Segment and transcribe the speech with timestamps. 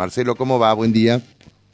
[0.00, 0.72] Marcelo, ¿cómo va?
[0.72, 1.20] Buen día.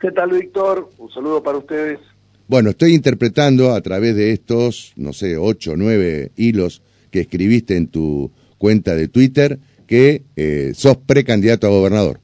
[0.01, 0.91] ¿Qué tal, Víctor?
[0.99, 2.01] Un saludo para ustedes.
[2.49, 7.77] Bueno, estoy interpretando a través de estos, no sé, ocho o nueve hilos que escribiste
[7.77, 12.19] en tu cuenta de Twitter que eh, sos precandidato a gobernador.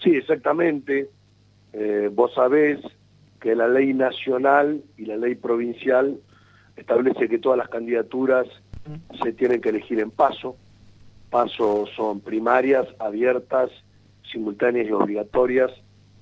[0.00, 1.08] Sí, exactamente.
[1.72, 2.78] Eh, vos sabés
[3.40, 6.16] que la ley nacional y la ley provincial
[6.76, 8.46] establece que todas las candidaturas
[9.20, 10.56] se tienen que elegir en paso.
[11.30, 13.70] Paso son primarias, abiertas,
[14.30, 15.70] simultáneas y obligatorias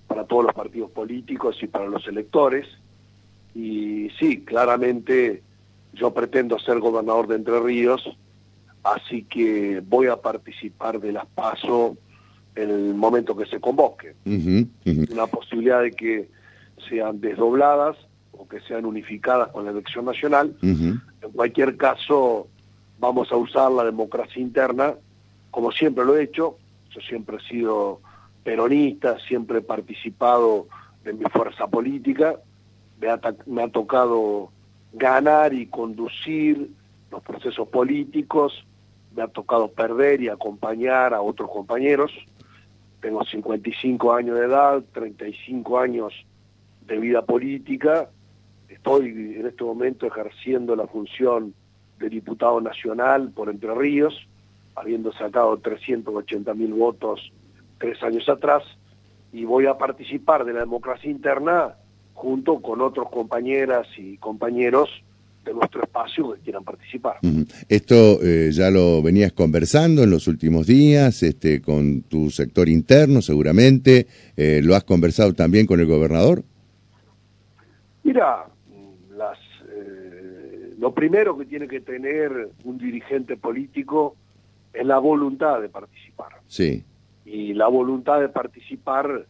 [0.07, 2.67] para todos los partidos políticos y para los electores.
[3.55, 5.43] Y sí, claramente
[5.95, 8.17] yo pretendo ser gobernador de Entre Ríos,
[8.85, 11.97] así que voy a participar de las PASO
[12.55, 14.15] en el momento que se convoque.
[15.11, 16.29] Una posibilidad de que
[16.89, 17.97] sean desdobladas
[18.33, 20.57] o que sean unificadas con la elección nacional.
[20.63, 21.01] En
[21.35, 22.49] cualquier caso,
[22.99, 24.95] vamos a usar la democracia interna,
[25.51, 26.59] como siempre lo he hecho.
[26.91, 28.01] Yo siempre he sido
[28.43, 30.67] peronista, siempre he participado
[31.05, 32.37] de mi fuerza política.
[33.01, 34.51] Me ha, me ha tocado
[34.93, 36.71] ganar y conducir
[37.11, 38.65] los procesos políticos,
[39.15, 42.13] me ha tocado perder y acompañar a otros compañeros.
[43.01, 46.13] Tengo 55 años de edad, 35 años
[46.87, 48.09] de vida política.
[48.69, 51.55] Estoy en este momento ejerciendo la función
[51.99, 54.15] de diputado nacional por Entre Ríos,
[54.75, 57.33] habiendo sacado 380 mil votos
[57.79, 58.63] tres años atrás,
[59.33, 61.75] y voy a participar de la democracia interna
[62.15, 64.89] junto con otros compañeras y compañeros
[65.45, 67.17] de nuestro espacio que quieran participar.
[67.69, 73.23] Esto eh, ya lo venías conversando en los últimos días este, con tu sector interno,
[73.23, 74.07] seguramente.
[74.37, 76.43] Eh, ¿Lo has conversado también con el gobernador?
[78.03, 78.47] Mira,
[80.79, 84.15] lo primero que tiene que tener un dirigente político
[84.73, 86.41] es la voluntad de participar.
[86.47, 86.85] Sí.
[87.25, 89.27] Y la voluntad de participar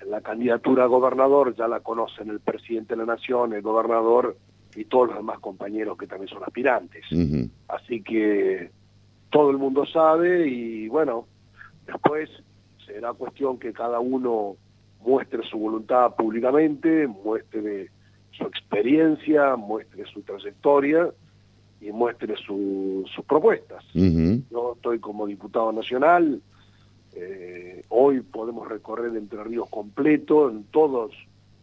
[0.00, 4.36] en la candidatura a gobernador ya la conocen el presidente de la nación, el gobernador
[4.76, 7.04] y todos los demás compañeros que también son aspirantes.
[7.68, 8.70] Así que
[9.30, 11.26] todo el mundo sabe y bueno,
[11.86, 12.28] después
[12.84, 14.56] será cuestión que cada uno
[15.00, 17.90] muestre su voluntad públicamente, muestre
[18.36, 21.10] su experiencia, muestre su trayectoria
[21.80, 23.84] y muestre sus propuestas.
[23.92, 26.40] Yo estoy como diputado nacional,
[27.16, 31.12] eh, hoy podemos recorrer Entre Ríos completo, en, todos,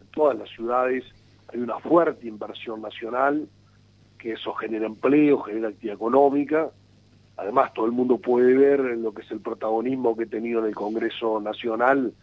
[0.00, 1.04] en todas las ciudades
[1.52, 3.46] hay una fuerte inversión nacional,
[4.18, 6.70] que eso genera empleo, genera actividad económica.
[7.36, 10.66] Además, todo el mundo puede ver lo que es el protagonismo que he tenido en
[10.66, 12.14] el Congreso Nacional,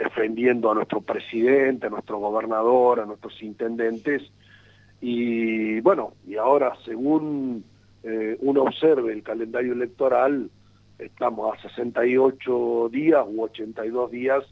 [0.00, 4.22] defendiendo a nuestro presidente, a nuestro gobernador, a nuestros intendentes.
[5.00, 7.64] Y bueno, y ahora según
[8.02, 10.50] eh, uno observe el calendario electoral,
[10.98, 14.44] estamos a 68 días u 82 días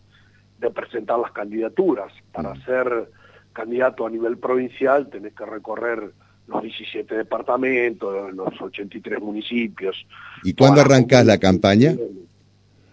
[0.58, 2.12] de presentar las candidaturas.
[2.32, 2.64] Para mm.
[2.64, 3.10] ser
[3.54, 6.12] candidato a nivel provincial tenés que recorrer
[6.46, 9.96] los 17 departamentos, los 83 municipios.
[10.44, 11.94] ¿Y cuándo arrancas la campaña?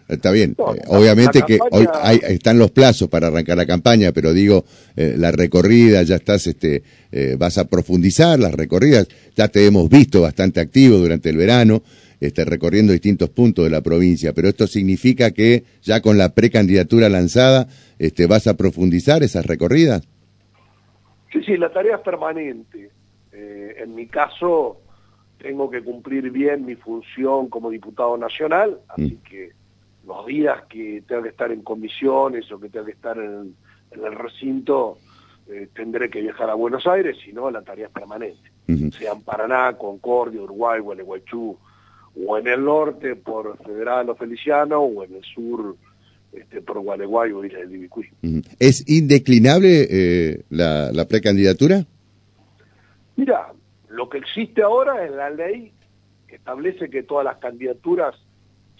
[0.08, 4.32] Está bien, eh, obviamente que hoy hay, están los plazos para arrancar la campaña, pero
[4.32, 9.66] digo, eh, la recorrida, ya estás, este, eh, vas a profundizar las recorridas, ya te
[9.66, 11.82] hemos visto bastante activo durante el verano,
[12.20, 17.08] este, recorriendo distintos puntos de la provincia, pero esto significa que ya con la precandidatura
[17.08, 17.66] lanzada,
[17.98, 20.06] este, vas a profundizar esas recorridas.
[21.32, 22.90] Sí, sí, la tarea es permanente.
[23.32, 24.80] en mi caso,
[25.38, 29.28] tengo que cumplir bien mi función como diputado nacional, así mm.
[29.28, 29.65] que
[30.06, 33.54] los días que tenga que estar en comisiones o que tenga que estar en,
[33.90, 34.98] el recinto,
[35.48, 38.50] eh, tendré que viajar a Buenos Aires, si no, la tarea es permanente.
[38.98, 41.56] Sea en Paraná, Concordia, Uruguay, Gualeguaychú,
[42.26, 45.76] o en el norte por Federal o Feliciano, o en el sur
[46.32, 48.08] este, por Gualeguay o Isla del Ibicuí.
[48.58, 51.86] ¿Es indeclinable eh, la, la precandidatura?
[53.16, 53.52] Mira,
[53.88, 55.72] lo que existe ahora es la ley
[56.26, 58.14] que establece que todas las candidaturas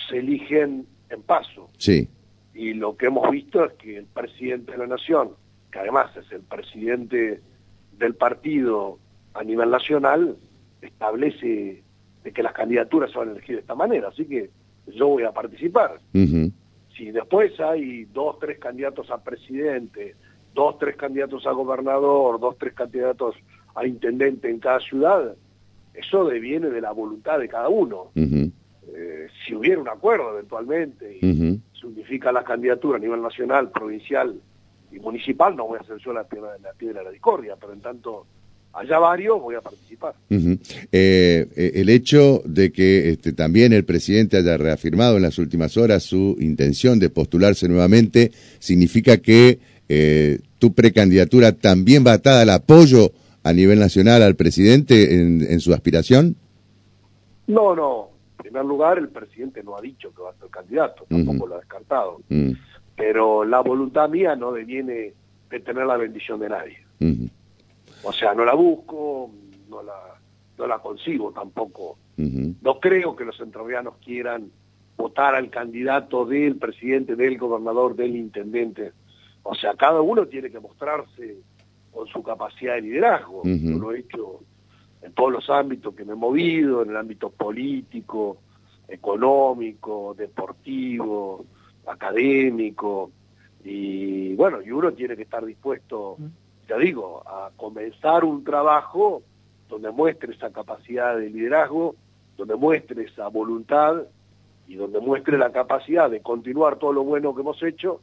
[0.09, 1.69] se eligen en paso.
[1.79, 2.09] Sí.
[2.55, 5.31] Y lo que hemos visto es que el presidente de la Nación,
[5.71, 7.41] que además es el presidente
[7.99, 8.99] del partido
[9.35, 10.37] a nivel nacional,
[10.81, 11.83] establece
[12.25, 14.09] de que las candidaturas se van a elegir de esta manera.
[14.09, 14.51] Así que
[14.87, 16.01] yo voy a participar.
[16.13, 20.15] Si después hay dos, tres candidatos a presidente,
[20.55, 23.37] dos, tres candidatos a gobernador, dos, tres candidatos
[23.75, 25.37] a intendente en cada ciudad,
[25.93, 28.11] eso deviene de la voluntad de cada uno.
[28.95, 34.35] Eh, si hubiera un acuerdo eventualmente y se unifica la candidatura a nivel nacional, provincial
[34.93, 37.73] y municipal, no voy a ser yo la piedra, la piedra de la discordia, pero
[37.73, 38.27] en tanto
[38.77, 40.15] haya varios, voy a participar.
[40.31, 40.59] Eh,
[40.93, 46.03] eh, el hecho de que este, también el presidente haya reafirmado en las últimas horas
[46.03, 49.59] su intención de postularse nuevamente, significa que
[49.89, 53.13] eh, tu precandidatura también va atada al apoyo
[53.43, 56.37] a nivel nacional al presidente en, su aspiración.
[57.47, 58.11] No, no.
[58.47, 61.57] En primer lugar, el presidente no ha dicho que va a ser candidato, tampoco lo
[61.57, 62.21] ha descartado.
[62.95, 65.15] Pero la voluntad mía no deviene
[65.51, 66.79] de tener la bendición de nadie.
[68.05, 69.33] O sea, no la busco,
[69.69, 69.99] no la,
[70.57, 71.99] no la consigo tampoco.
[72.17, 74.53] No creo que los entrerrianos quieran
[74.97, 78.93] votar al candidato del presidente, del gobernador, del intendente.
[79.43, 81.39] O sea, cada uno tiene que mostrarse
[81.91, 83.43] con su capacidad de liderazgo.
[83.45, 84.41] Yo lo he hecho
[85.07, 88.39] en todos los ámbitos que me he movido, en el ámbito político,
[88.89, 91.45] económico, deportivo,
[91.87, 93.13] académico.
[93.65, 96.19] Y bueno, y uno tiene que estar dispuesto
[96.69, 99.23] ya digo, a comenzar un trabajo
[99.69, 101.95] donde muestre esa capacidad de liderazgo,
[102.37, 104.03] donde muestre esa voluntad
[104.67, 108.01] y donde muestre la capacidad de continuar todo lo bueno que hemos hecho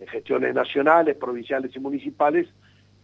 [0.00, 2.48] en gestiones nacionales, provinciales y municipales,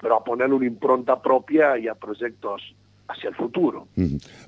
[0.01, 2.75] pero a poner una impronta propia y a proyectos
[3.09, 3.89] hacia el futuro.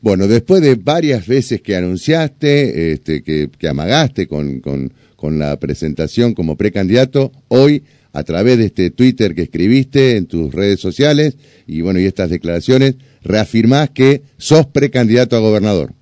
[0.01, 5.57] Bueno, después de varias veces que anunciaste, este, que, que amagaste con, con, con la
[5.59, 11.37] presentación como precandidato, hoy a través de este Twitter que escribiste en tus redes sociales
[11.67, 15.93] y bueno, y estas declaraciones, reafirmás que sos precandidato a gobernador.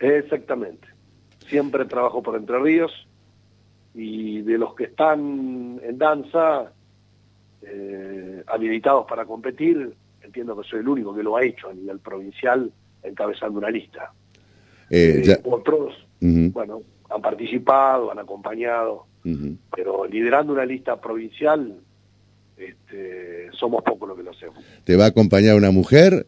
[0.00, 0.88] Exactamente.
[1.48, 2.92] Siempre trabajo por Entre Ríos
[3.94, 6.72] y de los que están en danza
[7.62, 9.94] eh, habilitados para competir,
[10.28, 12.70] entiendo que soy el único que lo ha hecho a nivel provincial
[13.02, 14.12] encabezando una lista.
[14.90, 19.06] Eh, eh, otros, bueno, han participado, han acompañado,
[19.74, 21.74] pero liderando una lista provincial,
[22.56, 24.64] este, somos pocos los que lo hacemos.
[24.84, 26.26] ¿Te va a acompañar una mujer?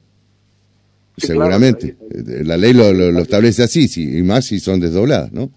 [1.17, 1.97] Seguramente.
[2.44, 5.50] La ley lo, establece así, y más si son desdobladas, ¿no?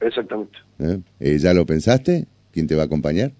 [0.00, 0.58] Exactamente.
[0.78, 0.98] ¿Eh?
[1.20, 1.38] ¿Eh?
[1.38, 2.26] ¿Ya lo pensaste?
[2.52, 3.32] ¿Quién te va a acompañar?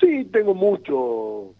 [0.00, 1.54] Sí, tengo mucho,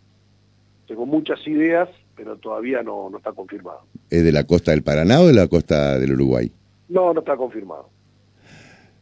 [0.87, 3.81] tengo muchas ideas, pero todavía no, no está confirmado.
[4.11, 6.51] ¿Es de la costa del Paraná o de la costa del Uruguay?
[6.89, 7.89] No, no está confirmado.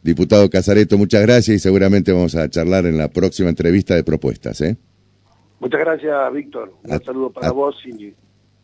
[0.03, 4.59] Diputado Casareto, muchas gracias y seguramente vamos a charlar en la próxima entrevista de propuestas.
[4.61, 4.77] ¿eh?
[5.59, 6.73] Muchas gracias, Víctor.
[6.83, 8.13] Un saludo para vos y,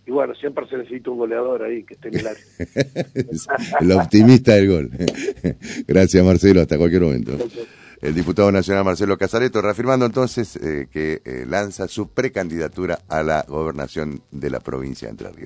[0.09, 2.43] bueno, siempre se necesita un goleador ahí que esté en el área.
[3.81, 4.89] el optimista del gol.
[5.87, 6.61] gracias, Marcelo.
[6.61, 7.37] Hasta cualquier momento.
[7.99, 13.43] El diputado nacional Marcelo Casareto reafirmando entonces eh, que eh, lanza su precandidatura a la
[13.47, 15.45] gobernación de la provincia de Entre Ríos.